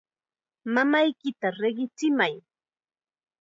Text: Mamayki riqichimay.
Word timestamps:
Mamayki 0.73 1.29
riqichimay. 1.59 2.35